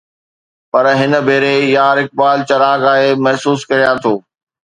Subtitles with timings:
[0.71, 4.13] پر هن ڀيري يار اقبال چراغ آهي، محسوس ڪريان ٿو